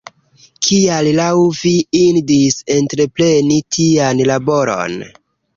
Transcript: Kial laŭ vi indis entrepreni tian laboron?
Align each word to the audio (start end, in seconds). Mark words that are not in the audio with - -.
Kial 0.67 1.09
laŭ 1.19 1.27
vi 1.57 1.73
indis 2.01 2.57
entrepreni 2.79 3.61
tian 3.77 4.25
laboron? 4.33 4.99